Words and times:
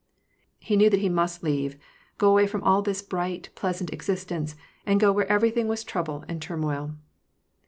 He 0.57 0.75
knew 0.77 0.89
that 0.89 1.01
he 1.01 1.09
must 1.09 1.43
leave, 1.43 1.77
go 2.17 2.31
away 2.31 2.47
from 2.47 2.63
all 2.63 2.81
this 2.81 3.03
bright, 3.03 3.51
pleasant 3.53 3.93
existence, 3.93 4.55
and 4.83 4.99
go 4.99 5.11
where 5.11 5.27
everything 5.31 5.67
was 5.67 5.83
trouble 5.83 6.25
and 6.27 6.41
turmoil. 6.41 6.95